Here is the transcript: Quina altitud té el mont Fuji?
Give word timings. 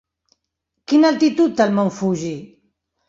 Quina 0.93 1.11
altitud 1.15 1.53
té 1.59 1.67
el 1.67 1.77
mont 1.81 1.93
Fuji? 1.99 2.33